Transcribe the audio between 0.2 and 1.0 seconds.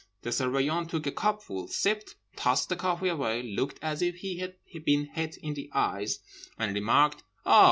The Surveillant